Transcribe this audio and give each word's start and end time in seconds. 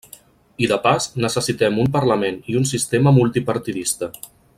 I, 0.63 0.69
de 0.71 0.77
pas, 0.85 1.07
necessitem 1.25 1.77
un 1.83 1.91
parlament 1.97 2.39
i 2.55 2.57
un 2.63 2.67
sistema 2.71 3.13
multipartidista. 3.19 4.11